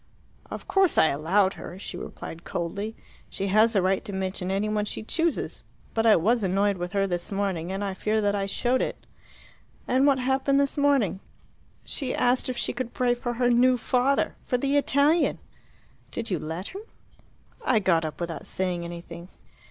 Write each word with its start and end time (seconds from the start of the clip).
"Of 0.49 0.67
course 0.67 0.97
I 0.97 1.09
allowed 1.09 1.53
her," 1.53 1.77
she 1.77 1.95
replied 1.95 2.43
coldly. 2.43 2.95
"She 3.29 3.45
has 3.49 3.75
a 3.75 3.83
right 3.83 4.03
to 4.05 4.11
mention 4.11 4.49
any 4.49 4.67
one 4.67 4.83
she 4.83 5.03
chooses. 5.03 5.61
But 5.93 6.07
I 6.07 6.15
was 6.15 6.41
annoyed 6.41 6.77
with 6.79 6.93
her 6.93 7.05
this 7.05 7.31
morning, 7.31 7.71
and 7.71 7.83
I 7.83 7.93
fear 7.93 8.19
that 8.19 8.33
I 8.33 8.47
showed 8.47 8.81
it." 8.81 9.05
"And 9.87 10.07
what 10.07 10.17
happened 10.17 10.59
this 10.59 10.75
morning?" 10.75 11.19
"She 11.85 12.15
asked 12.15 12.49
if 12.49 12.57
she 12.57 12.73
could 12.73 12.95
pray 12.95 13.13
for 13.13 13.33
her 13.33 13.51
'new 13.51 13.77
father' 13.77 14.35
for 14.47 14.57
the 14.57 14.75
Italian!" 14.75 15.37
"Did 16.09 16.31
you 16.31 16.39
let 16.39 16.69
her?" 16.69 16.79
"I 17.63 17.77
got 17.77 18.03
up 18.03 18.19
without 18.19 18.47
saying 18.47 18.83
anything." 18.83 19.27